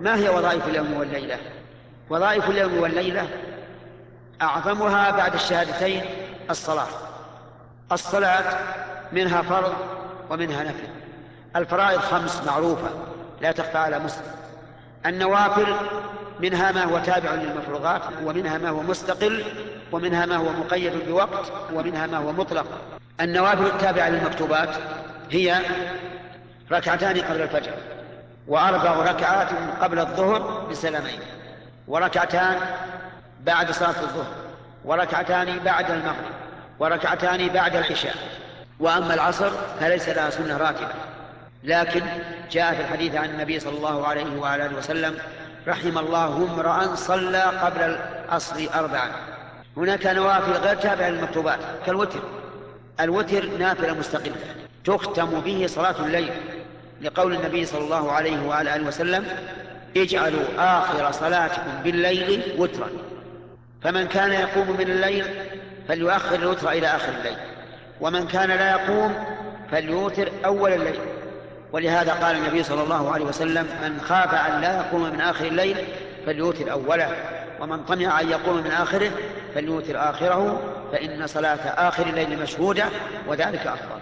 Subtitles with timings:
[0.00, 1.38] ما هي وظائف اليوم والليلة؟
[2.10, 3.28] وظائف اليوم والليلة
[4.42, 6.04] أعظمها بعد الشهادتين
[6.50, 6.88] الصلاة.
[7.92, 8.58] الصلاة
[9.12, 9.74] منها فرض
[10.30, 10.88] ومنها نفل.
[11.56, 12.88] الفرائض خمس معروفة
[13.40, 14.24] لا تخفى على مسلم.
[15.06, 15.74] النوافل
[16.40, 19.44] منها ما هو تابع للمفروضات ومنها ما هو مستقل
[19.92, 22.66] ومنها ما هو مقيد بوقت ومنها ما هو مطلق.
[23.20, 24.76] النوافل التابعة للمكتوبات
[25.30, 25.60] هي
[26.72, 27.72] ركعتان قبل الفجر.
[28.46, 29.48] وأربع ركعات
[29.80, 31.20] قبل الظهر بسلامين
[31.88, 32.56] وركعتان
[33.40, 34.34] بعد صلاة الظهر
[34.84, 36.30] وركعتان بعد المغرب
[36.78, 38.14] وركعتان بعد العشاء.
[38.80, 39.50] وأما العصر
[39.80, 40.88] فليس لها سنة راتبة
[41.64, 42.02] لكن
[42.50, 45.18] جاء في الحديث عن النبي صلى الله عليه آله وسلم
[45.68, 47.98] رحم الله امرأ صلى قبل
[48.28, 49.10] العصر أربعا.
[49.76, 52.20] هناك نوافل غير تابعة للمكتوبات كالوتر.
[53.00, 54.36] الوتر نافلة مستقلة
[54.84, 56.32] تختم به صلاة الليل.
[57.00, 59.24] لقول النبي صلى الله عليه وعلى آله وسلم
[59.96, 62.88] اجعلوا آخر صلاتكم بالليل وترا.
[63.82, 65.24] فمن كان يقوم من الليل
[65.88, 67.36] فليؤخر الوتر إلى آخر الليل
[68.00, 69.14] ومن كان لا يقوم
[69.70, 70.98] فليوتر أول الليل.
[71.72, 75.76] ولهذا قال النبي صلى الله عليه وسلم من خاف أن لا يقوم من آخر الليل
[76.26, 77.16] فليوتر أوله
[77.60, 79.10] ومن طمع أن يقوم من آخره
[79.54, 80.60] فليوتر آخره
[80.92, 82.84] فإن صلاة آخر الليل مشهودة
[83.26, 84.00] وذلك أفضل.